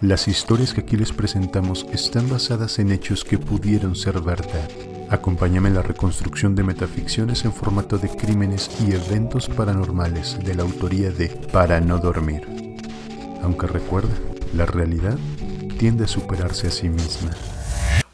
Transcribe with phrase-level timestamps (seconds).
[0.00, 4.66] Las historias que aquí les presentamos están basadas en hechos que pudieron ser verdad.
[5.10, 10.62] Acompáñame en la reconstrucción de metaficciones en formato de crímenes y eventos paranormales de la
[10.62, 12.48] autoría de Para no dormir.
[13.42, 14.14] Aunque recuerda,
[14.54, 15.18] la realidad
[15.78, 17.32] tiende a superarse a sí misma.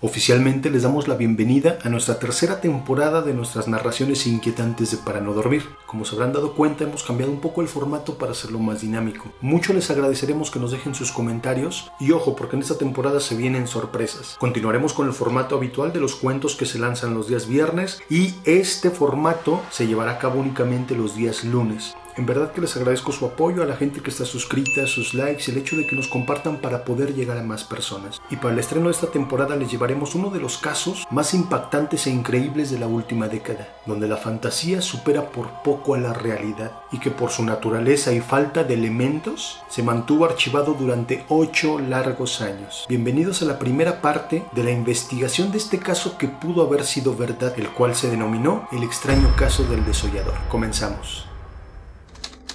[0.03, 5.23] Oficialmente les damos la bienvenida a nuestra tercera temporada de nuestras narraciones inquietantes de Para
[5.23, 5.65] no dormir.
[5.87, 9.33] Como se habrán dado cuenta, hemos cambiado un poco el formato para hacerlo más dinámico.
[9.41, 13.37] Mucho les agradeceremos que nos dejen sus comentarios y ojo, porque en esta temporada se
[13.37, 14.37] vienen sorpresas.
[14.39, 18.35] Continuaremos con el formato habitual de los cuentos que se lanzan los días viernes y
[18.45, 21.95] este formato se llevará a cabo únicamente los días lunes.
[22.17, 25.51] En verdad que les agradezco su apoyo a la gente que está suscrita, sus likes
[25.51, 28.23] el hecho de que nos compartan para poder llegar a más personas.
[28.31, 32.07] Y para el estreno de esta temporada les llevaremos uno de los casos más impactantes
[32.07, 36.73] e increíbles de la última década, donde la fantasía supera por poco a la realidad
[36.91, 42.41] y que por su naturaleza y falta de elementos se mantuvo archivado durante ocho largos
[42.41, 42.87] años.
[42.89, 47.15] Bienvenidos a la primera parte de la investigación de este caso que pudo haber sido
[47.15, 50.35] verdad, el cual se denominó el extraño caso del desollador.
[50.49, 51.36] Comenzamos.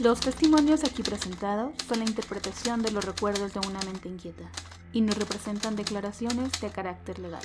[0.02, 4.50] Los testimonios aquí presentados son la interpretación de los recuerdos de una mente inquieta
[4.92, 7.44] y no representan declaraciones de carácter legal.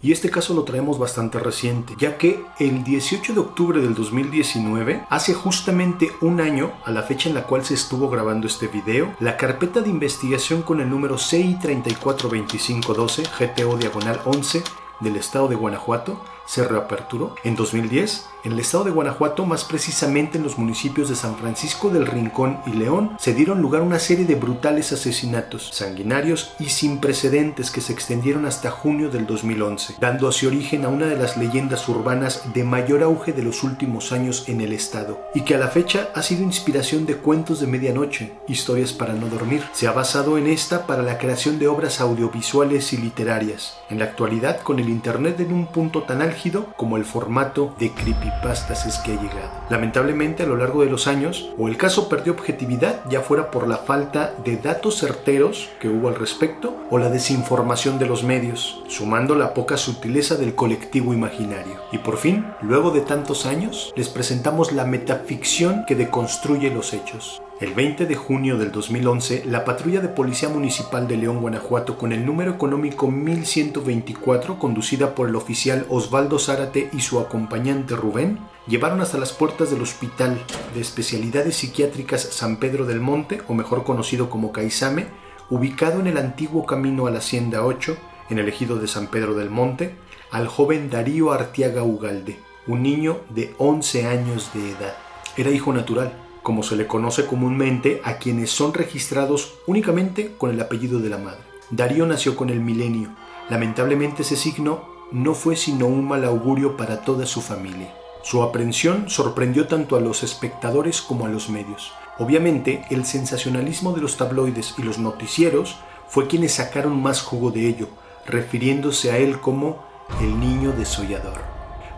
[0.00, 5.04] Y este caso lo traemos bastante reciente, ya que el 18 de octubre del 2019,
[5.10, 9.14] hace justamente un año a la fecha en la cual se estuvo grabando este video,
[9.20, 14.62] la carpeta de investigación con el número CI 342512 GTO diagonal 11
[15.00, 20.38] del estado de Guanajuato se reaperturó en 2010 en el estado de Guanajuato, más precisamente
[20.38, 24.24] en los municipios de San Francisco del Rincón y León, se dieron lugar una serie
[24.24, 30.26] de brutales asesinatos, sanguinarios y sin precedentes que se extendieron hasta junio del 2011, dando
[30.26, 34.48] así origen a una de las leyendas urbanas de mayor auge de los últimos años
[34.48, 38.32] en el estado, y que a la fecha ha sido inspiración de cuentos de medianoche,
[38.48, 39.62] historias para no dormir.
[39.72, 44.06] Se ha basado en esta para la creación de obras audiovisuales y literarias, en la
[44.06, 46.39] actualidad con el Internet en un punto tan álgido
[46.76, 49.50] como el formato de creepy pastas es que ha llegado.
[49.68, 53.68] Lamentablemente a lo largo de los años, o el caso perdió objetividad, ya fuera por
[53.68, 58.82] la falta de datos certeros que hubo al respecto, o la desinformación de los medios,
[58.88, 61.76] sumando la poca sutileza del colectivo imaginario.
[61.92, 67.42] Y por fin, luego de tantos años, les presentamos la metaficción que deconstruye los hechos.
[67.60, 72.10] El 20 de junio del 2011, la patrulla de Policía Municipal de León, Guanajuato, con
[72.10, 79.02] el número económico 1124, conducida por el oficial Osvaldo Zárate y su acompañante Rubén, llevaron
[79.02, 80.38] hasta las puertas del Hospital
[80.74, 85.08] de Especialidades Psiquiátricas San Pedro del Monte, o mejor conocido como Caizame,
[85.50, 87.94] ubicado en el antiguo camino a la Hacienda 8,
[88.30, 89.96] en el ejido de San Pedro del Monte,
[90.30, 94.96] al joven Darío Artiaga Ugalde, un niño de 11 años de edad.
[95.36, 100.60] Era hijo natural como se le conoce comúnmente a quienes son registrados únicamente con el
[100.60, 101.40] apellido de la madre.
[101.70, 103.10] Darío nació con el milenio.
[103.48, 107.94] Lamentablemente ese signo no fue sino un mal augurio para toda su familia.
[108.22, 111.92] Su aprehensión sorprendió tanto a los espectadores como a los medios.
[112.18, 115.76] Obviamente, el sensacionalismo de los tabloides y los noticieros
[116.06, 117.88] fue quienes sacaron más jugo de ello,
[118.26, 119.82] refiriéndose a él como
[120.20, 121.40] el niño desollador.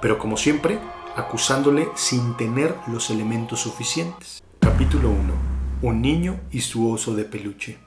[0.00, 0.78] Pero como siempre,
[1.16, 4.42] acusándole sin tener los elementos suficientes.
[4.60, 5.18] Capítulo 1.
[5.82, 7.78] Un niño y su oso de peluche.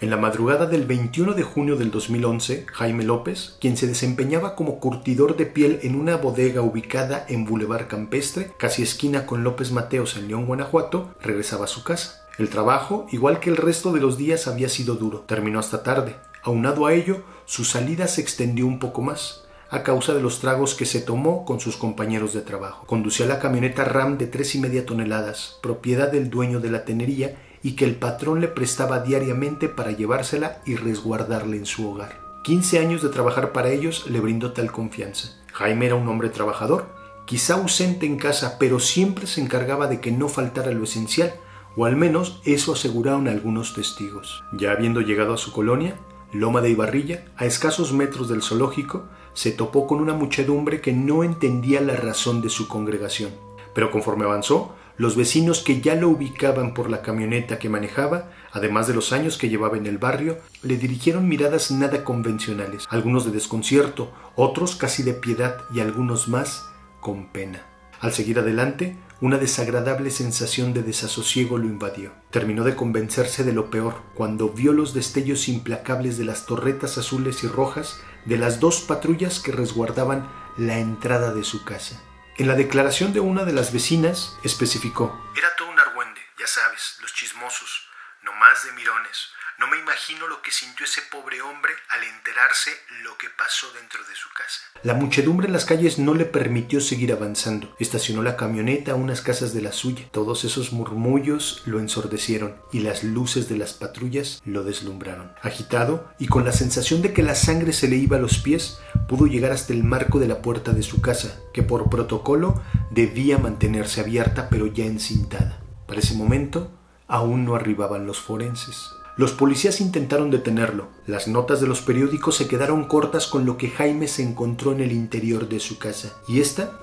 [0.00, 4.78] En la madrugada del 21 de junio del 2011, Jaime López, quien se desempeñaba como
[4.78, 10.16] curtidor de piel en una bodega ubicada en Boulevard Campestre, casi esquina con López Mateos
[10.16, 12.28] en León, Guanajuato, regresaba a su casa.
[12.38, 15.24] El trabajo, igual que el resto de los días, había sido duro.
[15.26, 16.14] Terminó hasta tarde.
[16.44, 20.74] Aunado a ello, su salida se extendió un poco más a causa de los tragos
[20.74, 22.86] que se tomó con sus compañeros de trabajo.
[22.86, 27.36] Conducía la camioneta Ram de tres y media toneladas, propiedad del dueño de la tenería
[27.62, 32.20] y que el patrón le prestaba diariamente para llevársela y resguardarla en su hogar.
[32.44, 35.36] 15 años de trabajar para ellos le brindó tal confianza.
[35.52, 36.86] Jaime era un hombre trabajador,
[37.26, 41.34] quizá ausente en casa, pero siempre se encargaba de que no faltara lo esencial,
[41.76, 44.42] o al menos eso aseguraron algunos testigos.
[44.52, 45.96] Ya habiendo llegado a su colonia,
[46.32, 49.04] Loma de Ibarrilla, a escasos metros del zoológico,
[49.38, 53.30] se topó con una muchedumbre que no entendía la razón de su congregación.
[53.72, 58.88] Pero conforme avanzó, los vecinos que ya lo ubicaban por la camioneta que manejaba, además
[58.88, 63.30] de los años que llevaba en el barrio, le dirigieron miradas nada convencionales, algunos de
[63.30, 66.66] desconcierto, otros casi de piedad y algunos más
[66.98, 67.62] con pena.
[68.00, 72.10] Al seguir adelante, una desagradable sensación de desasosiego lo invadió.
[72.30, 77.42] Terminó de convencerse de lo peor cuando vio los destellos implacables de las torretas azules
[77.44, 80.28] y rojas de las dos patrullas que resguardaban
[80.58, 81.98] la entrada de su casa.
[82.36, 86.98] En la declaración de una de las vecinas especificó: Era todo un argüende, ya sabes,
[87.00, 87.88] los chismosos,
[88.22, 89.30] no más de mirones.
[89.58, 92.70] No me imagino lo que sintió ese pobre hombre al enterarse
[93.02, 94.60] lo que pasó dentro de su casa.
[94.84, 97.74] La muchedumbre en las calles no le permitió seguir avanzando.
[97.80, 100.08] Estacionó la camioneta a unas casas de la suya.
[100.12, 105.32] Todos esos murmullos lo ensordecieron y las luces de las patrullas lo deslumbraron.
[105.42, 108.78] Agitado y con la sensación de que la sangre se le iba a los pies,
[109.08, 112.62] pudo llegar hasta el marco de la puerta de su casa, que por protocolo
[112.92, 115.60] debía mantenerse abierta pero ya encintada.
[115.88, 116.70] Para ese momento
[117.08, 118.92] aún no arribaban los forenses.
[119.18, 120.90] Los policías intentaron detenerlo.
[121.08, 124.80] Las notas de los periódicos se quedaron cortas con lo que Jaime se encontró en
[124.80, 126.16] el interior de su casa.
[126.28, 126.78] Y esta,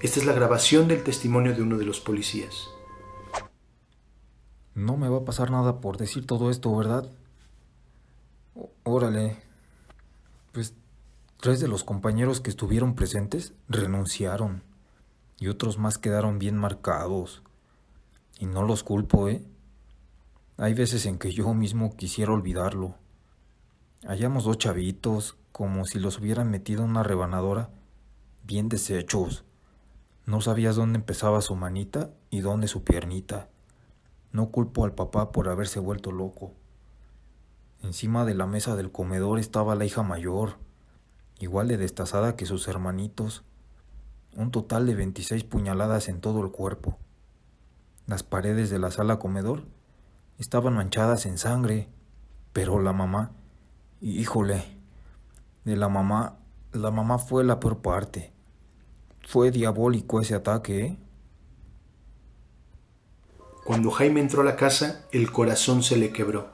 [0.00, 2.70] esta es la grabación del testimonio de uno de los policías.
[4.74, 7.10] No me va a pasar nada por decir todo esto, ¿verdad?
[8.82, 9.36] órale.
[10.52, 10.74] Pues
[11.40, 14.62] tres de los compañeros que estuvieron presentes renunciaron
[15.38, 17.42] y otros más quedaron bien marcados.
[18.38, 19.42] Y no los culpo, ¿eh?
[20.62, 22.96] Hay veces en que yo mismo quisiera olvidarlo.
[24.06, 27.70] Hallamos dos chavitos, como si los hubieran metido en una rebanadora,
[28.44, 29.46] bien deshechos.
[30.26, 33.48] No sabías dónde empezaba su manita y dónde su piernita.
[34.32, 36.52] No culpo al papá por haberse vuelto loco.
[37.82, 40.58] Encima de la mesa del comedor estaba la hija mayor,
[41.38, 43.44] igual de destazada que sus hermanitos.
[44.36, 46.98] Un total de 26 puñaladas en todo el cuerpo.
[48.06, 49.64] Las paredes de la sala comedor
[50.40, 51.88] estaban manchadas en sangre,
[52.52, 53.32] pero la mamá,
[54.00, 54.64] híjole,
[55.64, 56.38] de la mamá,
[56.72, 58.32] la mamá fue la peor parte.
[59.28, 60.98] Fue diabólico ese ataque, ¿eh?
[63.66, 66.48] Cuando Jaime entró a la casa, el corazón se le quebró.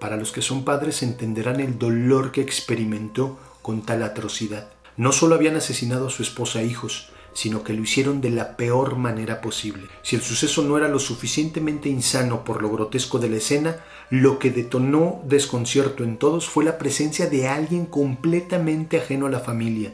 [0.00, 4.70] Para los que son padres entenderán el dolor que experimentó con tal atrocidad.
[4.96, 8.56] No solo habían asesinado a su esposa e hijos, sino que lo hicieron de la
[8.56, 9.88] peor manera posible.
[10.02, 13.76] Si el suceso no era lo suficientemente insano por lo grotesco de la escena,
[14.10, 19.40] lo que detonó desconcierto en todos fue la presencia de alguien completamente ajeno a la
[19.40, 19.92] familia,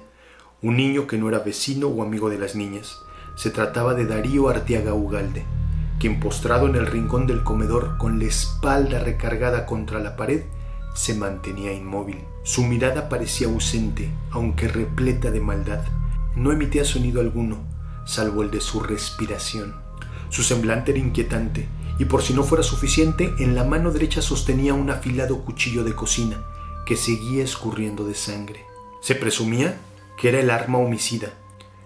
[0.63, 3.01] un niño que no era vecino o amigo de las niñas.
[3.37, 5.45] Se trataba de Darío Arteaga Ugalde,
[5.99, 10.45] quien postrado en el rincón del comedor con la espalda recargada contra la pared,
[10.95, 12.19] se mantenía inmóvil.
[12.43, 15.85] Su mirada parecía ausente, aunque repleta de maldad.
[16.37, 17.65] No emitía sonido alguno,
[18.05, 19.75] salvo el de su respiración.
[20.29, 21.67] Su semblante era inquietante,
[21.99, 25.95] y por si no fuera suficiente, en la mano derecha sostenía un afilado cuchillo de
[25.95, 26.45] cocina,
[26.85, 28.67] que seguía escurriendo de sangre.
[29.01, 29.79] Se presumía
[30.19, 31.33] que era el arma homicida,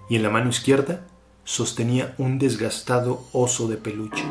[0.09, 1.07] y en la mano izquierda
[1.45, 4.25] sostenía un desgastado oso de peluche,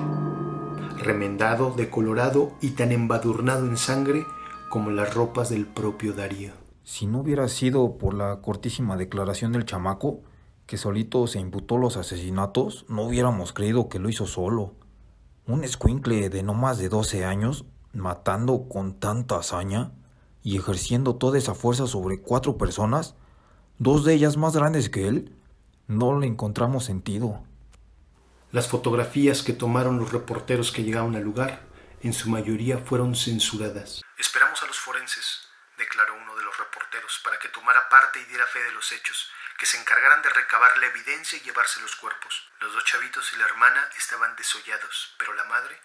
[0.98, 4.25] remendado, decolorado y tan embadurnado en sangre
[4.69, 6.51] como las ropas del propio Darío.
[6.89, 10.24] Si no hubiera sido por la cortísima declaración del chamaco,
[10.65, 14.74] que solito se imputó los asesinatos, no hubiéramos creído que lo hizo solo.
[15.45, 19.91] Un escuincle de no más de 12 años, matando con tanta hazaña
[20.41, 23.13] y ejerciendo toda esa fuerza sobre cuatro personas,
[23.77, 25.38] dos de ellas más grandes que él,
[25.85, 27.44] no le encontramos sentido.
[28.51, 31.68] Las fotografías que tomaron los reporteros que llegaron al lugar,
[32.01, 34.01] en su mayoría fueron censuradas.
[34.18, 35.42] Esperamos a los forenses,
[35.77, 36.28] declaró uno
[36.69, 40.30] reporteros, para que tomara parte y diera fe de los hechos, que se encargaran de
[40.30, 42.50] recabar la evidencia y llevarse los cuerpos.
[42.60, 45.80] Los dos chavitos y la hermana estaban desollados, pero la madre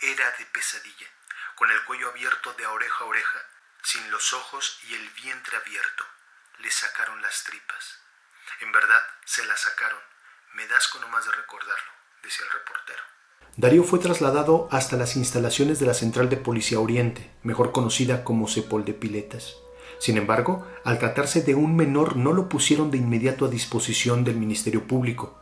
[0.00, 1.06] era de pesadilla,
[1.54, 3.40] con el cuello abierto de oreja a oreja,
[3.82, 6.04] sin los ojos y el vientre abierto.
[6.58, 8.00] Le sacaron las tripas.
[8.60, 10.00] En verdad, se las sacaron.
[10.54, 13.02] Me das con nomás de recordarlo, decía el reportero.
[13.56, 18.48] Darío fue trasladado hasta las instalaciones de la Central de Policía Oriente, mejor conocida como
[18.48, 19.56] Cepol de Piletas.
[20.02, 24.36] Sin embargo, al tratarse de un menor no lo pusieron de inmediato a disposición del
[24.36, 25.38] Ministerio Público.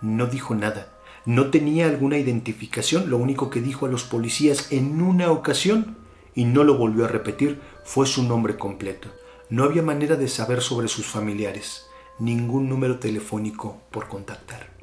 [0.00, 0.92] No dijo nada,
[1.24, 5.98] no tenía alguna identificación, lo único que dijo a los policías en una ocasión,
[6.34, 9.08] y no lo volvió a repetir, fue su nombre completo.
[9.50, 11.86] No había manera de saber sobre sus familiares,
[12.18, 14.76] ningún número telefónico por contactar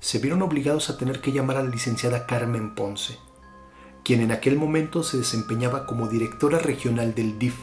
[0.00, 3.18] se vieron obligados a tener que llamar a la licenciada Carmen Ponce,
[4.04, 7.56] quien en aquel momento se desempeñaba como directora regional del DIF.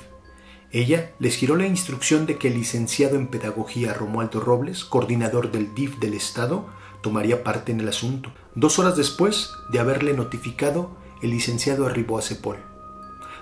[0.76, 5.74] Ella les giró la instrucción de que el licenciado en Pedagogía Romualdo Robles, coordinador del
[5.74, 6.70] DIF del Estado,
[7.02, 8.34] tomaría parte en el asunto.
[8.56, 12.58] Dos horas después de haberle notificado, el licenciado arribó a Cepol,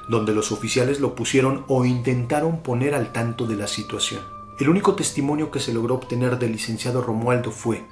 [0.08, 4.24] donde los oficiales lo pusieron o intentaron poner al tanto de la situación.
[4.60, 7.84] El único testimonio que se logró obtener del licenciado Romualdo fue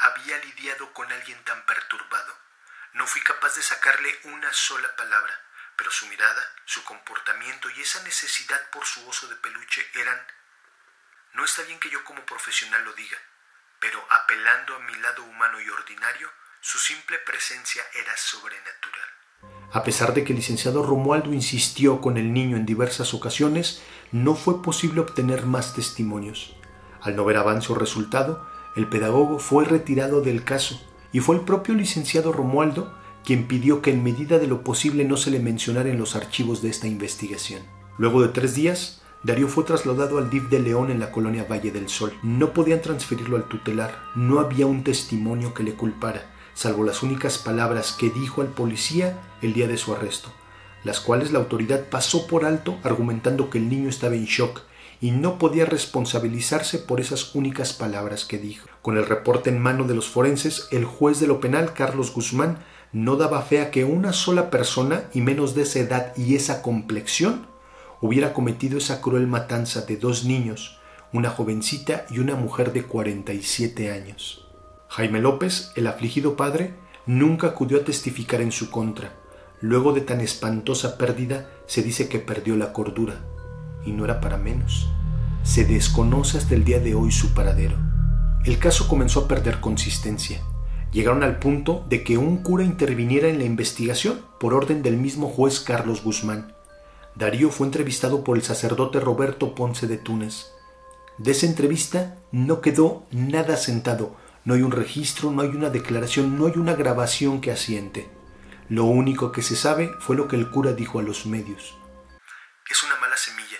[0.00, 2.32] había lidiado con alguien tan perturbado.
[2.94, 5.32] No fui capaz de sacarle una sola palabra,
[5.76, 10.20] pero su mirada, su comportamiento y esa necesidad por su oso de peluche eran...
[11.34, 13.18] No está bien que yo como profesional lo diga,
[13.78, 16.30] pero apelando a mi lado humano y ordinario,
[16.62, 19.08] Su simple presencia era sobrenatural.
[19.72, 24.34] A pesar de que el licenciado Romualdo insistió con el niño en diversas ocasiones, no
[24.34, 26.56] fue posible obtener más testimonios.
[27.00, 30.80] Al no ver avance o resultado, el pedagogo fue retirado del caso
[31.12, 35.16] y fue el propio licenciado Romualdo quien pidió que en medida de lo posible no
[35.16, 37.60] se le mencionara en los archivos de esta investigación.
[37.98, 41.72] Luego de tres días, Darío fue trasladado al DIF de León en la colonia Valle
[41.72, 42.12] del Sol.
[42.22, 47.38] No podían transferirlo al tutelar, no había un testimonio que le culpara, salvo las únicas
[47.38, 50.28] palabras que dijo al policía el día de su arresto,
[50.84, 54.62] las cuales la autoridad pasó por alto argumentando que el niño estaba en shock
[55.00, 58.68] y no podía responsabilizarse por esas únicas palabras que dijo.
[58.82, 62.58] Con el reporte en mano de los forenses, el juez de lo penal, Carlos Guzmán,
[62.96, 66.62] no daba fe a que una sola persona, y menos de esa edad y esa
[66.62, 67.46] complexión,
[68.00, 70.78] hubiera cometido esa cruel matanza de dos niños,
[71.12, 74.48] una jovencita y una mujer de 47 años.
[74.88, 76.72] Jaime López, el afligido padre,
[77.04, 79.12] nunca acudió a testificar en su contra.
[79.60, 83.20] Luego de tan espantosa pérdida, se dice que perdió la cordura.
[83.84, 84.88] Y no era para menos.
[85.42, 87.76] Se desconoce hasta el día de hoy su paradero.
[88.46, 90.40] El caso comenzó a perder consistencia
[90.96, 95.28] llegaron al punto de que un cura interviniera en la investigación por orden del mismo
[95.28, 96.56] juez Carlos Guzmán.
[97.14, 100.46] Darío fue entrevistado por el sacerdote Roberto Ponce de Túnez.
[101.18, 106.38] De esa entrevista no quedó nada sentado, no hay un registro, no hay una declaración,
[106.38, 108.10] no hay una grabación que asiente.
[108.70, 111.76] Lo único que se sabe fue lo que el cura dijo a los medios.
[112.70, 113.58] Es una mala semilla.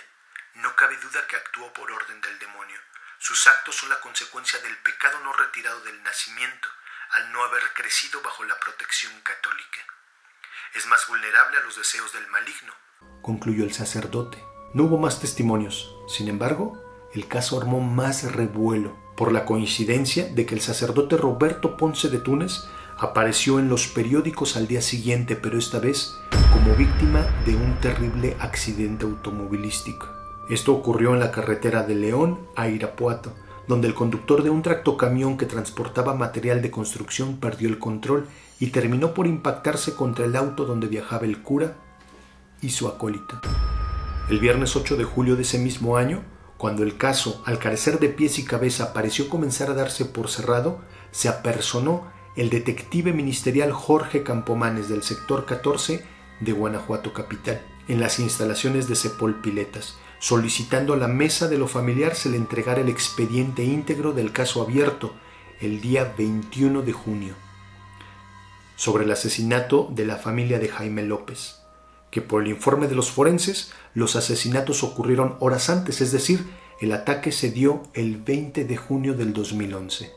[0.55, 2.79] No cabe duda que actuó por orden del demonio.
[3.19, 6.67] Sus actos son la consecuencia del pecado no retirado del nacimiento
[7.13, 9.79] al no haber crecido bajo la protección católica.
[10.75, 12.73] Es más vulnerable a los deseos del maligno,
[13.21, 14.43] concluyó el sacerdote.
[14.73, 15.93] No hubo más testimonios.
[16.07, 16.81] Sin embargo,
[17.13, 22.19] el caso armó más revuelo por la coincidencia de que el sacerdote Roberto Ponce de
[22.19, 22.63] Túnez
[22.97, 26.15] apareció en los periódicos al día siguiente, pero esta vez
[26.51, 30.07] como víctima de un terrible accidente automovilístico.
[30.49, 33.35] Esto ocurrió en la carretera de León a Irapuato,
[33.67, 38.27] donde el conductor de un tractocamión que transportaba material de construcción perdió el control
[38.59, 41.75] y terminó por impactarse contra el auto donde viajaba el cura
[42.61, 43.39] y su acólito.
[44.29, 46.23] El viernes 8 de julio de ese mismo año,
[46.57, 50.81] cuando el caso, al carecer de pies y cabeza, pareció comenzar a darse por cerrado,
[51.11, 56.03] se apersonó el detective ministerial Jorge Campomanes del sector 14
[56.39, 61.67] de Guanajuato Capital, en las instalaciones de Cepol Piletas, solicitando a la mesa de lo
[61.67, 65.13] familiar se le entregara el expediente íntegro del caso abierto
[65.61, 67.35] el día 21 de junio
[68.77, 71.57] sobre el asesinato de la familia de Jaime López,
[72.11, 76.45] que por el informe de los forenses los asesinatos ocurrieron horas antes, es decir,
[76.79, 80.11] el ataque se dio el 20 de junio del 2011.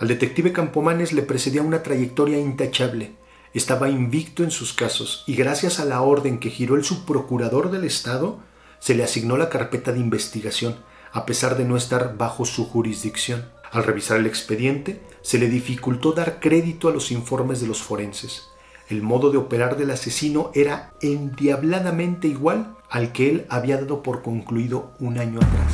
[0.00, 3.12] Al detective Campomanes le precedía una trayectoria intachable,
[3.52, 7.84] estaba invicto en sus casos y gracias a la orden que giró el subprocurador del
[7.84, 8.38] Estado,
[8.78, 10.76] se le asignó la carpeta de investigación,
[11.12, 13.48] a pesar de no estar bajo su jurisdicción.
[13.70, 18.48] Al revisar el expediente, se le dificultó dar crédito a los informes de los forenses.
[18.88, 24.22] El modo de operar del asesino era endiabladamente igual al que él había dado por
[24.22, 25.72] concluido un año atrás.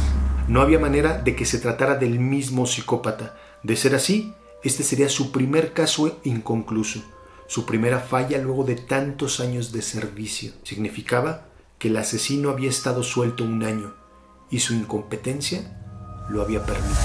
[0.48, 3.36] No había manera de que se tratara del mismo psicópata.
[3.62, 4.34] De ser así,
[4.64, 7.02] este sería su primer caso inconcluso,
[7.46, 10.52] su primera falla luego de tantos años de servicio.
[10.64, 11.46] Significaba
[11.84, 13.92] que el asesino había estado suelto un año
[14.48, 16.96] y su incompetencia lo había permitido.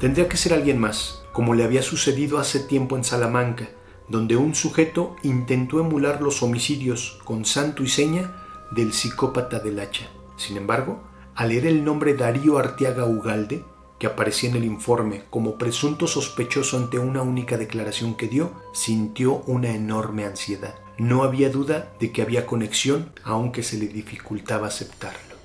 [0.00, 3.68] Tendría que ser alguien más, como le había sucedido hace tiempo en Salamanca,
[4.08, 8.34] donde un sujeto intentó emular los homicidios con santo y seña
[8.72, 10.08] del psicópata del hacha.
[10.36, 11.04] Sin embargo,
[11.36, 13.64] al leer el nombre Darío Arteaga Ugalde,
[14.00, 19.44] que aparecía en el informe como presunto sospechoso ante una única declaración que dio, sintió
[19.46, 20.74] una enorme ansiedad.
[20.98, 25.36] No había duda de que había conexión, aunque se le dificultaba aceptarlo.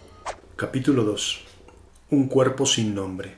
[0.55, 1.45] Capítulo 2.
[2.10, 3.36] Un cuerpo sin nombre.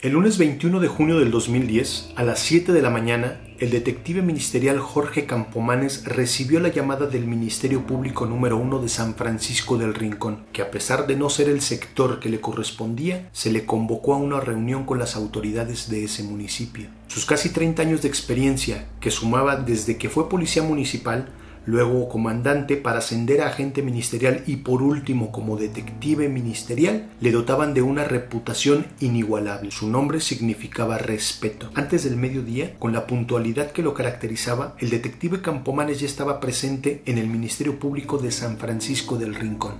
[0.00, 4.22] El lunes 21 de junio del 2010, a las 7 de la mañana, el detective
[4.22, 9.94] ministerial Jorge Campomanes recibió la llamada del Ministerio Público número 1 de San Francisco del
[9.94, 14.14] Rincón, que a pesar de no ser el sector que le correspondía, se le convocó
[14.14, 16.86] a una reunión con las autoridades de ese municipio.
[17.08, 21.32] Sus casi 30 años de experiencia, que sumaba desde que fue policía municipal,
[21.66, 27.74] luego comandante para ascender a agente ministerial y por último como detective ministerial, le dotaban
[27.74, 29.70] de una reputación inigualable.
[29.70, 31.70] Su nombre significaba respeto.
[31.74, 37.02] Antes del mediodía, con la puntualidad que lo caracterizaba, el detective Campomanes ya estaba presente
[37.06, 39.74] en el Ministerio Público de San Francisco del Rincón.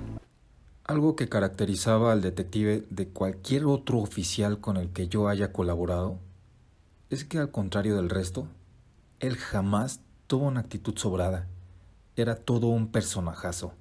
[0.84, 6.20] Algo que caracterizaba al detective de cualquier otro oficial con el que yo haya colaborado
[7.10, 8.48] es que al contrario del resto,
[9.20, 11.48] él jamás tuvo una actitud sobrada.
[12.18, 13.74] Era todo un personajazo.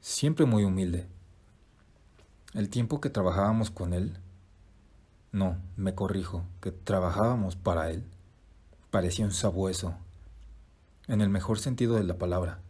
[0.00, 1.08] Siempre muy humilde.
[2.54, 4.20] El tiempo que trabajábamos con él,
[5.32, 8.04] no, me corrijo, que trabajábamos para él,
[8.92, 9.96] parecía un sabueso,
[11.08, 12.60] en el mejor sentido de la palabra,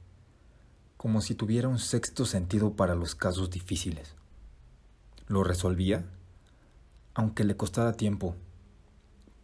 [0.96, 4.14] como si tuviera un sexto sentido para los casos difíciles.
[5.26, 6.06] Lo resolvía,
[7.12, 8.36] aunque le costara tiempo,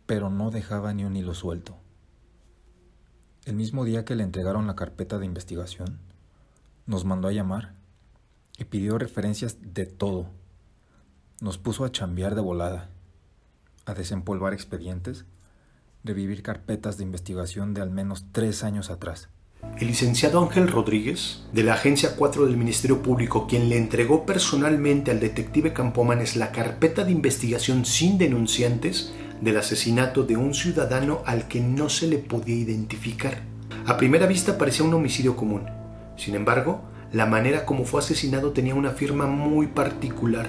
[0.06, 1.76] pero no dejaba ni un hilo suelto.
[3.48, 6.00] El mismo día que le entregaron la carpeta de investigación,
[6.84, 7.72] nos mandó a llamar
[8.58, 10.26] y pidió referencias de todo.
[11.40, 12.90] Nos puso a chambear de volada,
[13.86, 15.24] a desempolvar expedientes,
[16.04, 19.30] revivir carpetas de investigación de al menos tres años atrás.
[19.78, 25.10] El licenciado Ángel Rodríguez, de la Agencia 4 del Ministerio Público, quien le entregó personalmente
[25.10, 29.10] al detective Campomanes la carpeta de investigación sin denunciantes,
[29.40, 33.42] del asesinato de un ciudadano al que no se le podía identificar.
[33.86, 35.62] A primera vista parecía un homicidio común.
[36.16, 40.46] Sin embargo, la manera como fue asesinado tenía una firma muy particular.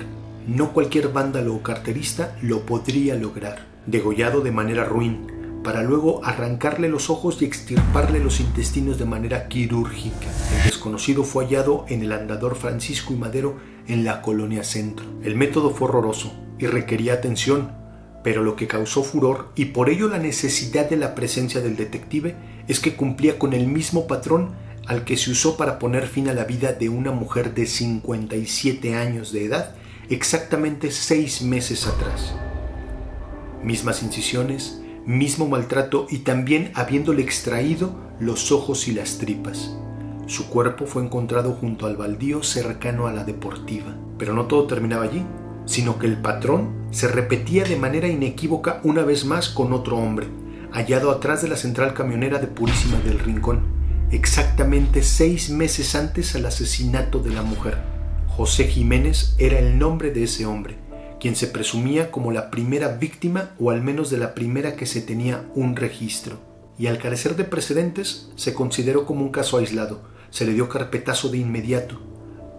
[0.47, 3.65] No cualquier vándalo o carterista lo podría lograr.
[3.85, 9.47] Degollado de manera ruin, para luego arrancarle los ojos y extirparle los intestinos de manera
[9.47, 10.27] quirúrgica.
[10.57, 15.05] El desconocido fue hallado en el andador Francisco y Madero en la colonia Centro.
[15.23, 17.71] El método fue horroroso y requería atención,
[18.23, 22.35] pero lo que causó furor y por ello la necesidad de la presencia del detective
[22.67, 24.51] es que cumplía con el mismo patrón
[24.87, 28.95] al que se usó para poner fin a la vida de una mujer de 57
[28.95, 29.75] años de edad
[30.09, 32.33] exactamente seis meses atrás.
[33.63, 39.75] Mismas incisiones, mismo maltrato y también habiéndole extraído los ojos y las tripas.
[40.25, 43.95] Su cuerpo fue encontrado junto al baldío cercano a la deportiva.
[44.17, 45.23] Pero no todo terminaba allí
[45.69, 50.27] sino que el patrón se repetía de manera inequívoca una vez más con otro hombre,
[50.71, 53.61] hallado atrás de la central camionera de Purísima del Rincón,
[54.11, 57.77] exactamente seis meses antes al asesinato de la mujer.
[58.27, 60.77] José Jiménez era el nombre de ese hombre,
[61.19, 65.01] quien se presumía como la primera víctima o al menos de la primera que se
[65.01, 66.39] tenía un registro,
[66.77, 71.29] y al carecer de precedentes se consideró como un caso aislado, se le dio carpetazo
[71.29, 71.99] de inmediato,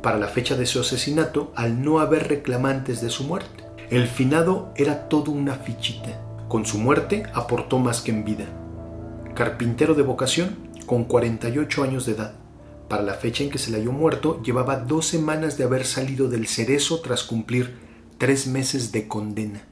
[0.03, 3.65] para la fecha de su asesinato al no haber reclamantes de su muerte.
[3.91, 6.23] El finado era todo una fichita.
[6.47, 8.47] Con su muerte aportó más que en vida.
[9.35, 12.35] Carpintero de vocación, con 48 años de edad.
[12.89, 16.29] Para la fecha en que se le halló muerto, llevaba dos semanas de haber salido
[16.29, 17.79] del cerezo tras cumplir
[18.17, 19.63] tres meses de condena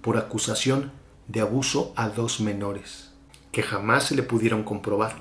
[0.00, 0.90] por acusación
[1.28, 3.10] de abuso a dos menores,
[3.52, 5.16] que jamás se le pudieron comprobar,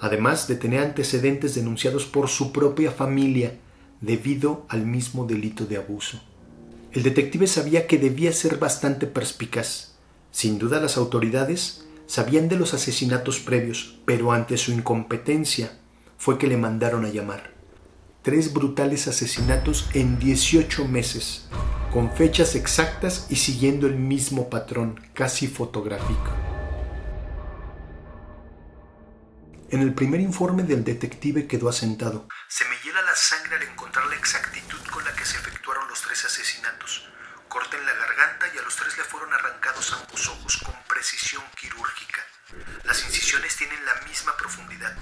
[0.00, 3.56] además de tener antecedentes denunciados por su propia familia
[4.00, 6.20] debido al mismo delito de abuso.
[6.92, 9.92] El detective sabía que debía ser bastante perspicaz.
[10.32, 15.78] Sin duda las autoridades sabían de los asesinatos previos, pero ante su incompetencia
[16.18, 17.54] fue que le mandaron a llamar.
[18.22, 21.46] Tres brutales asesinatos en 18 meses,
[21.92, 26.49] con fechas exactas y siguiendo el mismo patrón, casi fotográfico.
[29.72, 32.26] En el primer informe del detective quedó asentado.
[32.48, 36.02] Se me hiela la sangre al encontrar la exactitud con la que se efectuaron los
[36.02, 37.08] tres asesinatos.
[37.46, 41.44] Corta en la garganta y a los tres le fueron arrancados ambos ojos con precisión
[41.54, 42.20] quirúrgica.
[42.82, 44.92] Las incisiones tienen la misma profundidad,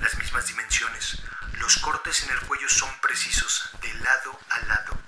[0.00, 1.22] las mismas dimensiones.
[1.58, 4.98] Los cortes en el cuello son precisos, de lado a lado,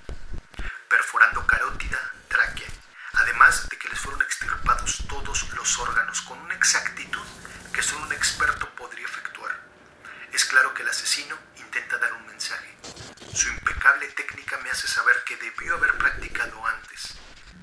[0.91, 1.99] perforando carótida,
[2.29, 2.69] tráquea,
[3.15, 7.25] además de que les fueron extirpados todos los órganos con una exactitud
[7.77, 9.51] que solo un experto podría efectuar.
[10.33, 12.71] Es claro que el asesino intenta dar un mensaje.
[13.35, 17.19] Su impecable técnica me hace saber que debió haber practicado antes.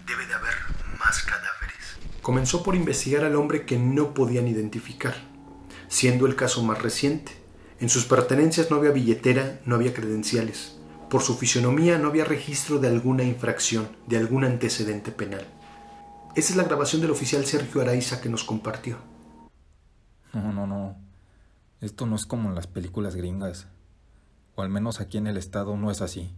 [0.06, 0.54] Debe de haber
[1.00, 1.98] más cadáveres.
[2.22, 5.16] Comenzó por investigar al hombre que no podían identificar,
[5.88, 7.32] siendo el caso más reciente.
[7.80, 10.76] En sus pertenencias no había billetera, no había credenciales.
[11.10, 15.48] Por su fisionomía no había registro de alguna infracción, de algún antecedente penal.
[16.36, 19.13] Esa es la grabación del oficial Sergio Araiza que nos compartió.
[20.34, 20.96] No, no, no.
[21.80, 23.68] Esto no es como en las películas gringas.
[24.56, 26.34] O al menos aquí en el estado no es así.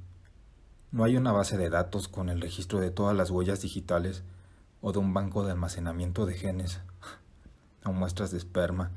[0.91, 4.23] No hay una base de datos con el registro de todas las huellas digitales
[4.81, 6.81] o de un banco de almacenamiento de genes
[7.85, 8.91] o muestras de esperma,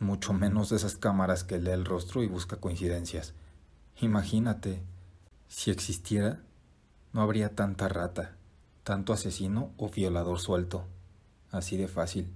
[0.00, 3.34] mucho menos de esas cámaras que lee el rostro y busca coincidencias.
[4.00, 4.82] Imagínate,
[5.46, 6.40] si existiera,
[7.12, 8.36] no habría tanta rata,
[8.82, 10.84] tanto asesino o violador suelto.
[11.50, 12.32] Así de fácil.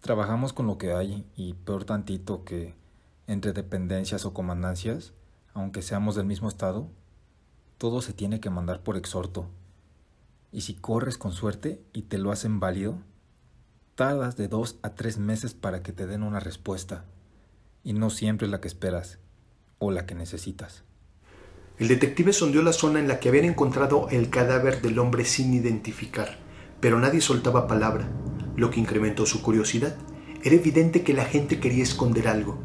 [0.00, 2.74] Trabajamos con lo que hay y peor tantito que
[3.26, 5.12] entre dependencias o comandancias,
[5.52, 6.88] aunque seamos del mismo estado,
[7.76, 9.46] todo se tiene que mandar por exhorto.
[10.52, 12.98] Y si corres con suerte y te lo hacen válido,
[13.94, 17.04] tardas de dos a tres meses para que te den una respuesta,
[17.84, 19.18] y no siempre la que esperas
[19.78, 20.82] o la que necesitas.
[21.78, 25.52] El detective sondeó la zona en la que habían encontrado el cadáver del hombre sin
[25.52, 26.38] identificar,
[26.80, 28.08] pero nadie soltaba palabra,
[28.60, 29.96] lo que incrementó su curiosidad.
[30.44, 32.58] Era evidente que la gente quería esconder algo,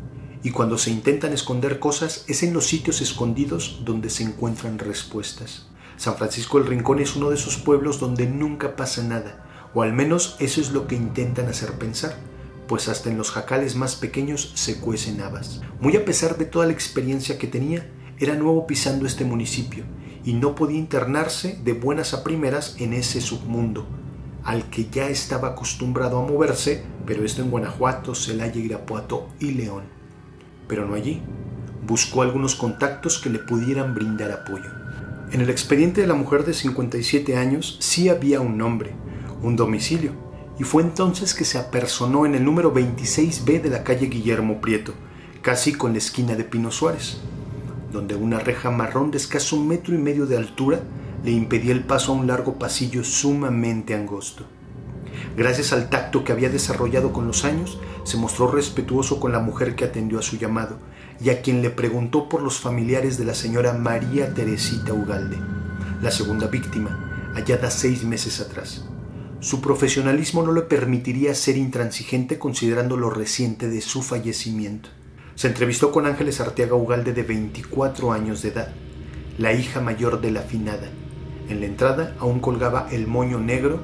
[0.43, 5.67] y cuando se intentan esconder cosas es en los sitios escondidos donde se encuentran respuestas.
[5.97, 9.93] San Francisco del Rincón es uno de esos pueblos donde nunca pasa nada, o al
[9.93, 12.17] menos eso es lo que intentan hacer pensar,
[12.67, 15.61] pues hasta en los jacales más pequeños se cuecen habas.
[15.79, 19.85] Muy a pesar de toda la experiencia que tenía, era nuevo pisando este municipio
[20.25, 23.87] y no podía internarse de buenas a primeras en ese submundo,
[24.45, 29.83] al que ya estaba acostumbrado a moverse, pero esto en Guanajuato, Celaya, Irapuato y León.
[30.67, 31.21] Pero no allí.
[31.85, 34.69] Buscó algunos contactos que le pudieran brindar apoyo.
[35.31, 38.95] En el expediente de la mujer de 57 años sí había un nombre,
[39.41, 40.13] un domicilio,
[40.57, 44.93] y fue entonces que se apersonó en el número 26B de la calle Guillermo Prieto,
[45.41, 47.17] casi con la esquina de Pino Suárez
[47.95, 50.81] donde una reja marrón de escaso metro y medio de altura
[51.23, 54.45] le impedía el paso a un largo pasillo sumamente angosto.
[55.37, 59.75] Gracias al tacto que había desarrollado con los años, se mostró respetuoso con la mujer
[59.75, 60.77] que atendió a su llamado
[61.19, 65.37] y a quien le preguntó por los familiares de la señora María Teresita Ugalde,
[66.01, 68.85] la segunda víctima, hallada seis meses atrás.
[69.39, 74.89] Su profesionalismo no le permitiría ser intransigente considerando lo reciente de su fallecimiento.
[75.35, 78.73] Se entrevistó con Ángeles Arteaga Ugalde de 24 años de edad,
[79.37, 80.89] la hija mayor de la finada.
[81.49, 83.79] En la entrada aún colgaba el moño negro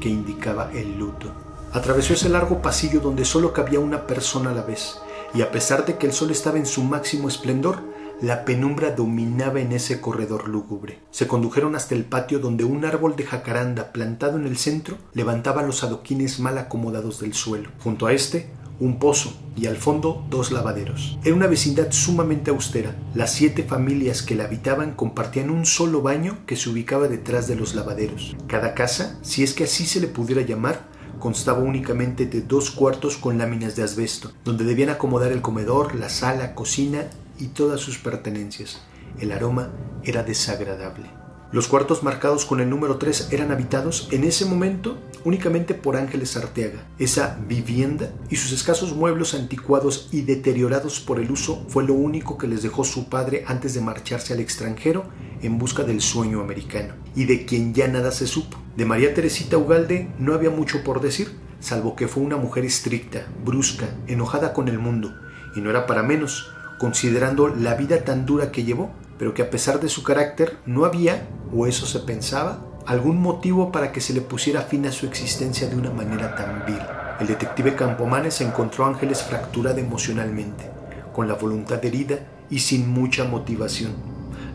[0.00, 1.32] que indicaba el luto.
[1.72, 4.98] Atravesó ese largo pasillo donde solo cabía una persona a la vez,
[5.34, 7.78] y a pesar de que el sol estaba en su máximo esplendor,
[8.20, 10.98] la penumbra dominaba en ese corredor lúgubre.
[11.10, 15.62] Se condujeron hasta el patio donde un árbol de jacaranda plantado en el centro levantaba
[15.62, 17.70] los adoquines mal acomodados del suelo.
[17.82, 18.50] Junto a este,
[18.80, 21.18] un pozo y al fondo dos lavaderos.
[21.22, 22.96] Era una vecindad sumamente austera.
[23.14, 27.56] Las siete familias que la habitaban compartían un solo baño que se ubicaba detrás de
[27.56, 28.36] los lavaderos.
[28.46, 30.88] Cada casa, si es que así se le pudiera llamar,
[31.18, 36.08] constaba únicamente de dos cuartos con láminas de asbesto, donde debían acomodar el comedor, la
[36.08, 37.04] sala, cocina
[37.38, 38.80] y todas sus pertenencias.
[39.18, 39.70] El aroma
[40.02, 41.19] era desagradable.
[41.52, 46.36] Los cuartos marcados con el número 3 eran habitados en ese momento únicamente por Ángeles
[46.36, 46.86] Arteaga.
[46.96, 52.38] Esa vivienda y sus escasos muebles anticuados y deteriorados por el uso fue lo único
[52.38, 55.06] que les dejó su padre antes de marcharse al extranjero
[55.42, 58.56] en busca del sueño americano, y de quien ya nada se supo.
[58.76, 63.26] De María Teresita Ugalde no había mucho por decir, salvo que fue una mujer estricta,
[63.44, 65.16] brusca, enojada con el mundo,
[65.56, 69.50] y no era para menos, considerando la vida tan dura que llevó pero que a
[69.50, 74.14] pesar de su carácter no había, o eso se pensaba, algún motivo para que se
[74.14, 76.80] le pusiera fin a su existencia de una manera tan vil.
[77.20, 80.70] El detective Campomanes encontró a Ángeles fracturada emocionalmente,
[81.12, 83.92] con la voluntad herida y sin mucha motivación,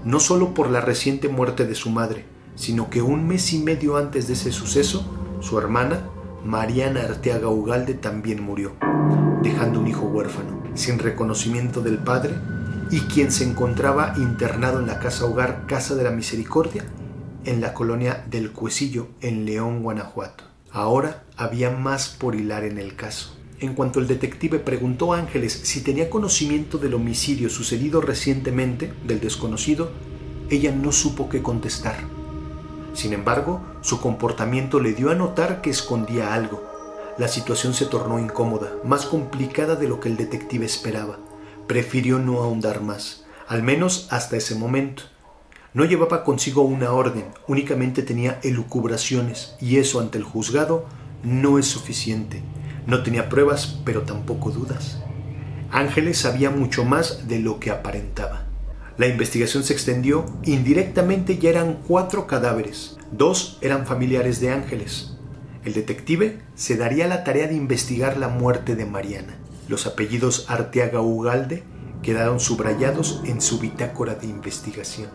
[0.04, 2.26] no solo por la reciente muerte de su madre,
[2.56, 5.06] sino que un mes y medio antes de ese suceso,
[5.42, 6.10] su hermana,
[6.44, 8.72] Mariana Arteaga Ugalde, también murió,
[9.44, 12.34] dejando un hijo huérfano, sin reconocimiento del padre
[12.92, 16.86] y quien se encontraba internado en la casa hogar Casa de la Misericordia
[17.46, 20.44] en la colonia del Cuecillo en León, Guanajuato.
[20.72, 23.38] Ahora había más por hilar en el caso.
[23.60, 29.22] En cuanto el detective preguntó a Ángeles si tenía conocimiento del homicidio sucedido recientemente del
[29.22, 29.92] desconocido,
[30.50, 31.96] ella no supo qué contestar.
[32.94, 36.64] Sin embargo, su comportamiento le dio a notar que escondía algo.
[37.18, 41.18] La situación se tornó incómoda, más complicada de lo que el detective esperaba
[41.68, 45.04] prefirió no ahondar más, al menos hasta ese momento.
[45.74, 50.86] No llevaba consigo una orden, únicamente tenía elucubraciones, y eso ante el juzgado
[51.24, 52.42] no es suficiente.
[52.88, 55.00] No tenía pruebas, pero tampoco dudas.
[55.72, 58.46] Ángeles sabía mucho más de lo que aparentaba.
[58.98, 65.18] La investigación se extendió, indirectamente ya eran cuatro cadáveres, dos eran familiares de Ángeles.
[65.66, 69.36] El detective se daría la tarea de investigar la muerte de Mariana.
[69.68, 71.64] Los apellidos Arteaga Ugalde
[72.04, 75.10] quedaron subrayados en su bitácora de investigación.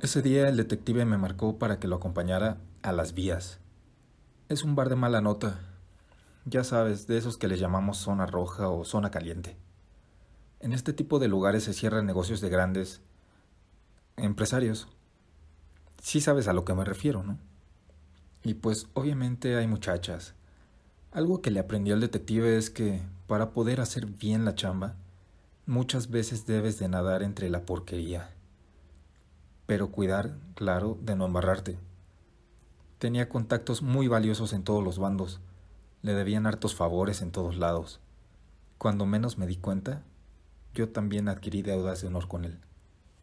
[0.00, 3.60] Ese día el detective me marcó para que lo acompañara a las vías.
[4.48, 5.60] Es un bar de mala nota.
[6.46, 9.58] Ya sabes, de esos que les llamamos zona roja o zona caliente.
[10.60, 13.02] En este tipo de lugares se cierran negocios de grandes
[14.16, 14.88] empresarios.
[16.02, 17.38] Sí sabes a lo que me refiero, ¿no?
[18.42, 20.32] Y pues obviamente hay muchachas.
[21.12, 24.94] Algo que le aprendió al detective es que para poder hacer bien la chamba,
[25.66, 28.30] muchas veces debes de nadar entre la porquería.
[29.66, 31.78] Pero cuidar, claro, de no embarrarte.
[32.98, 35.40] Tenía contactos muy valiosos en todos los bandos,
[36.02, 37.98] Le debían hartos favores en todos lados.
[38.76, 40.02] Cuando menos me di cuenta,
[40.74, 42.58] yo también adquirí deudas de honor con él.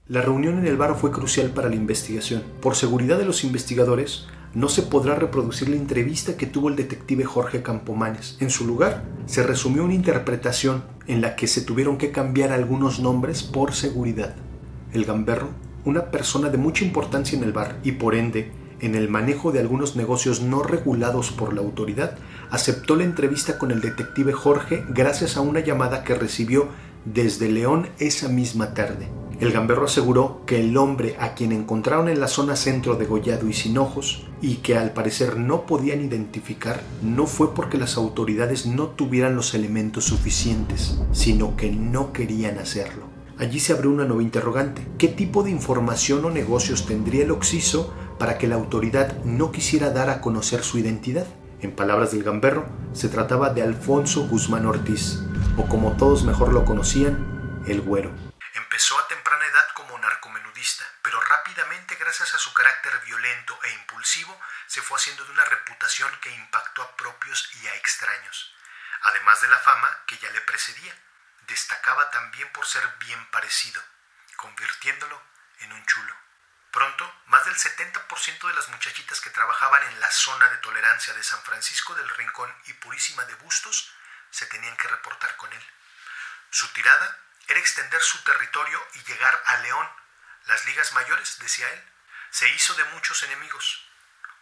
[0.07, 2.43] La reunión en el bar fue crucial para la investigación.
[2.59, 7.23] Por seguridad de los investigadores, no se podrá reproducir la entrevista que tuvo el detective
[7.23, 8.35] Jorge Campomanes.
[8.39, 12.99] En su lugar, se resumió una interpretación en la que se tuvieron que cambiar algunos
[12.99, 14.35] nombres por seguridad.
[14.91, 15.49] El gamberro,
[15.85, 19.59] una persona de mucha importancia en el bar y por ende en el manejo de
[19.59, 22.17] algunos negocios no regulados por la autoridad,
[22.49, 26.69] aceptó la entrevista con el detective Jorge gracias a una llamada que recibió
[27.05, 29.07] desde León esa misma tarde.
[29.41, 33.53] El gamberro aseguró que el hombre a quien encontraron en la zona centro degollado y
[33.53, 38.89] sin ojos, y que al parecer no podían identificar, no fue porque las autoridades no
[38.89, 43.05] tuvieran los elementos suficientes, sino que no querían hacerlo.
[43.39, 44.87] Allí se abrió una nueva interrogante.
[44.99, 49.89] ¿Qué tipo de información o negocios tendría el Oxiso para que la autoridad no quisiera
[49.89, 51.25] dar a conocer su identidad?
[51.61, 55.23] En palabras del gamberro, se trataba de Alfonso Guzmán Ortiz,
[55.57, 58.11] o como todos mejor lo conocían, el güero.
[58.81, 64.37] Empezó a temprana edad como narcomenudista, pero rápidamente gracias a su carácter violento e impulsivo
[64.67, 68.53] se fue haciendo de una reputación que impactó a propios y a extraños,
[69.03, 70.93] además de la fama que ya le precedía
[71.47, 73.81] destacaba también por ser bien parecido,
[74.35, 75.23] convirtiéndolo
[75.59, 76.13] en un chulo.
[76.71, 81.23] Pronto, más del 70% de las muchachitas que trabajaban en la zona de tolerancia de
[81.23, 83.89] San Francisco del Rincón y Purísima de Bustos
[84.31, 85.65] se tenían que reportar con él.
[86.49, 89.89] Su tirada era extender su territorio y llegar a León,
[90.47, 91.90] las ligas mayores, decía él.
[92.31, 93.85] Se hizo de muchos enemigos,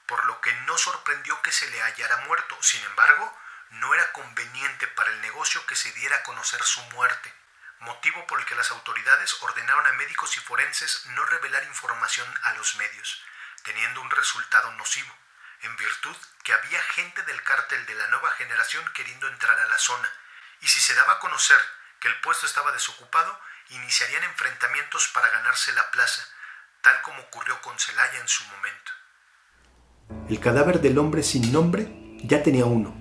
[0.05, 2.55] por lo que no sorprendió que se le hallara muerto.
[2.61, 3.35] Sin embargo,
[3.71, 7.33] no era conveniente para el negocio que se diera a conocer su muerte,
[7.79, 12.53] motivo por el que las autoridades ordenaron a médicos y forenses no revelar información a
[12.53, 13.23] los medios,
[13.63, 15.13] teniendo un resultado nocivo,
[15.61, 19.77] en virtud que había gente del cártel de la nueva generación queriendo entrar a la
[19.79, 20.11] zona,
[20.61, 21.59] y si se daba a conocer
[21.99, 26.27] que el puesto estaba desocupado, iniciarían enfrentamientos para ganarse la plaza,
[26.83, 30.27] tal como ocurrió con Celaya en su momento.
[30.29, 32.93] El cadáver del hombre sin nombre ya tenía uno,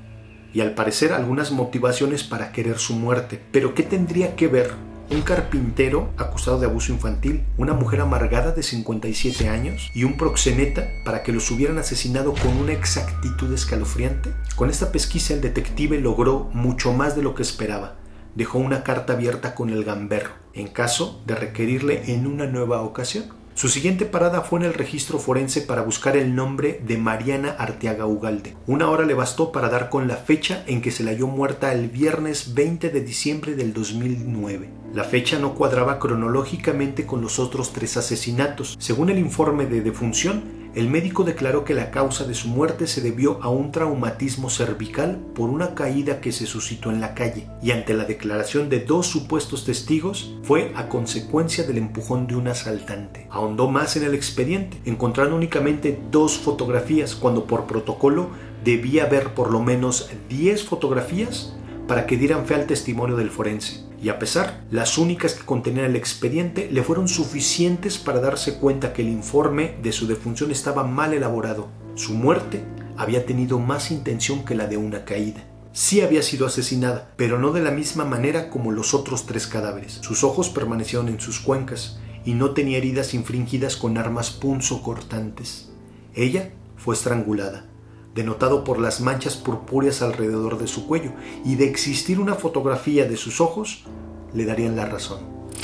[0.53, 3.43] y al parecer algunas motivaciones para querer su muerte.
[3.53, 4.73] Pero ¿qué tendría que ver
[5.11, 10.87] un carpintero acusado de abuso infantil, una mujer amargada de 57 años y un proxeneta
[11.05, 14.33] para que los hubieran asesinado con una exactitud escalofriante?
[14.55, 17.97] Con esta pesquisa el detective logró mucho más de lo que esperaba.
[18.35, 23.33] Dejó una carta abierta con el gamberro, en caso de requerirle en una nueva ocasión.
[23.59, 28.07] Su siguiente parada fue en el registro forense para buscar el nombre de Mariana Arteaga
[28.07, 28.55] Ugalde.
[28.69, 31.73] Una hora le bastó para dar con la fecha en que se la halló muerta
[31.73, 34.69] el viernes 20 de diciembre del 2009.
[34.95, 38.77] La fecha no cuadraba cronológicamente con los otros tres asesinatos.
[38.79, 40.45] Según el informe de defunción,
[40.75, 45.19] el médico declaró que la causa de su muerte se debió a un traumatismo cervical
[45.35, 49.07] por una caída que se suscitó en la calle y ante la declaración de dos
[49.07, 53.27] supuestos testigos fue a consecuencia del empujón de un asaltante.
[53.31, 58.29] Ahondó más en el expediente, encontrando únicamente dos fotografías cuando por protocolo
[58.65, 61.55] debía haber por lo menos 10 fotografías
[61.87, 65.87] para que dieran fe al testimonio del forense y a pesar, las únicas que contenían
[65.87, 70.85] el expediente le fueron suficientes para darse cuenta que el informe de su defunción estaba
[70.85, 71.69] mal elaborado.
[71.97, 72.63] Su muerte
[72.97, 75.45] había tenido más intención que la de una caída.
[75.73, 79.99] Sí había sido asesinada, pero no de la misma manera como los otros tres cadáveres.
[80.03, 85.71] Sus ojos permanecieron en sus cuencas y no tenía heridas infringidas con armas punzocortantes.
[86.15, 87.67] Ella fue estrangulada
[88.19, 91.13] denotado por las manchas purpúreas alrededor de su cuello,
[91.45, 93.85] y de existir una fotografía de sus ojos,
[94.35, 95.21] le darían la razón.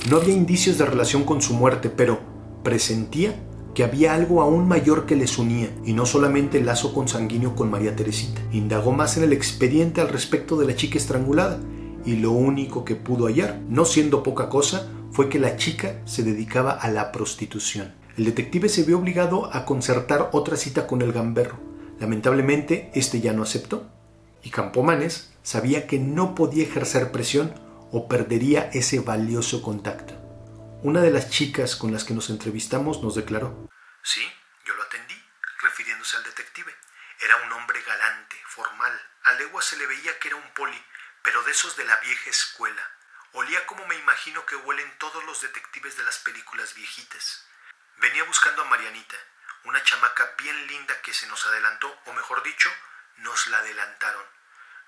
[0.08, 2.20] No había indicios de relación con su muerte, pero
[2.62, 3.34] presentía
[3.74, 7.72] que había algo aún mayor que les unía, y no solamente el lazo consanguíneo con
[7.72, 8.40] María Teresita.
[8.52, 11.58] Indagó más en el expediente al respecto de la chica estrangulada,
[12.06, 16.22] y lo único que pudo hallar, no siendo poca cosa, fue que la chica se
[16.22, 17.94] dedicaba a la prostitución.
[18.16, 23.32] El detective se vio obligado a concertar otra cita con el gamberro, Lamentablemente, este ya
[23.32, 23.90] no aceptó,
[24.42, 27.54] y Campomanes sabía que no podía ejercer presión
[27.92, 30.14] o perdería ese valioso contacto.
[30.82, 33.70] Una de las chicas con las que nos entrevistamos nos declaró.
[34.02, 34.20] Sí,
[34.66, 35.14] yo lo atendí,
[35.62, 36.74] refiriéndose al detective.
[37.24, 38.92] Era un hombre galante, formal.
[39.24, 40.76] A legua se le veía que era un poli,
[41.22, 42.82] pero de esos de la vieja escuela.
[43.32, 47.46] Olía como me imagino que huelen todos los detectives de las películas viejitas.
[47.98, 49.16] Venía buscando a Marianita,
[49.64, 52.68] una chamaca bien linda que se nos adelantó, o mejor dicho,
[53.18, 54.22] nos la adelantaron.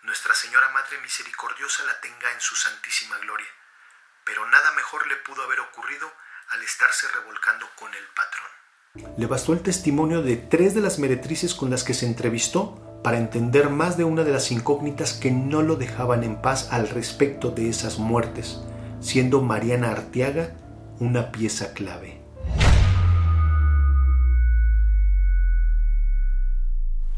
[0.02, 3.48] Nuestra Señora Madre Misericordiosa la tenga en su santísima gloria.
[4.24, 6.12] Pero nada mejor le pudo haber ocurrido
[6.50, 9.16] al estarse revolcando con el patrón.
[9.18, 13.18] Le bastó el testimonio de tres de las meretrices con las que se entrevistó para
[13.18, 17.50] entender más de una de las incógnitas que no lo dejaban en paz al respecto
[17.50, 18.58] de esas muertes,
[19.00, 20.54] siendo Mariana Arteaga
[20.98, 22.15] una pieza clave.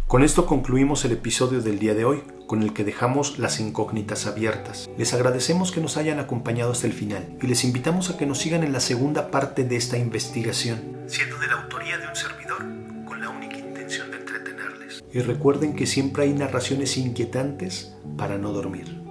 [0.09, 4.27] Con esto concluimos el episodio del día de hoy, con el que dejamos las incógnitas
[4.27, 4.89] abiertas.
[4.97, 8.39] Les agradecemos que nos hayan acompañado hasta el final y les invitamos a que nos
[8.39, 12.65] sigan en la segunda parte de esta investigación, siendo de la autoría de un servidor,
[13.05, 15.05] con la única intención de entretenerles.
[15.13, 19.03] Y recuerden que siempre hay narraciones inquietantes para no dormir.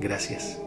[0.00, 0.62] Gracias.